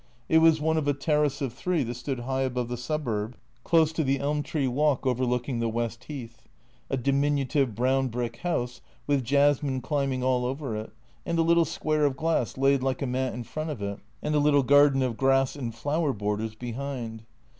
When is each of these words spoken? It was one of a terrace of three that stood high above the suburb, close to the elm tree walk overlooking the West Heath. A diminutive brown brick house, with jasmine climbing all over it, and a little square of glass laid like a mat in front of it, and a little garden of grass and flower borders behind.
It 0.27 0.39
was 0.39 0.59
one 0.59 0.77
of 0.77 0.87
a 0.87 0.95
terrace 0.95 1.41
of 1.41 1.53
three 1.53 1.83
that 1.83 1.93
stood 1.93 2.21
high 2.21 2.41
above 2.41 2.69
the 2.69 2.75
suburb, 2.75 3.37
close 3.63 3.93
to 3.93 4.03
the 4.03 4.19
elm 4.19 4.41
tree 4.41 4.67
walk 4.67 5.05
overlooking 5.05 5.59
the 5.59 5.69
West 5.69 6.05
Heath. 6.05 6.41
A 6.89 6.97
diminutive 6.97 7.75
brown 7.75 8.07
brick 8.07 8.37
house, 8.37 8.81
with 9.05 9.23
jasmine 9.23 9.79
climbing 9.81 10.23
all 10.23 10.43
over 10.43 10.75
it, 10.75 10.91
and 11.23 11.37
a 11.37 11.43
little 11.43 11.65
square 11.65 12.05
of 12.07 12.17
glass 12.17 12.57
laid 12.57 12.81
like 12.81 13.03
a 13.03 13.05
mat 13.05 13.35
in 13.35 13.43
front 13.43 13.69
of 13.69 13.79
it, 13.79 13.99
and 14.23 14.33
a 14.33 14.39
little 14.39 14.63
garden 14.63 15.03
of 15.03 15.17
grass 15.17 15.55
and 15.55 15.75
flower 15.75 16.13
borders 16.13 16.55
behind. 16.55 17.21